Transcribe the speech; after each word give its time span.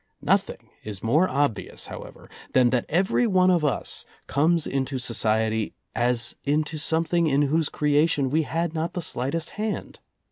Nothing 0.23 0.71
is 0.83 1.03
more 1.03 1.29
obvious, 1.29 1.85
however, 1.85 2.27
than 2.53 2.71
that 2.71 2.87
every 2.89 3.27
one 3.27 3.51
of 3.51 3.63
us 3.63 4.03
comes 4.25 4.65
into 4.65 4.97
society 4.97 5.75
as 5.93 6.35
into 6.43 6.79
some 6.79 7.03
thing 7.05 7.27
in 7.27 7.43
whose 7.43 7.69
creation 7.69 8.31
we 8.31 8.41
had 8.41 8.73
not 8.73 8.93
the 8.93 9.03
slightest 9.03 9.51
hand. 9.61 9.99